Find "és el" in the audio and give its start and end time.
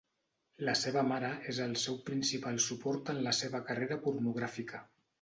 1.53-1.77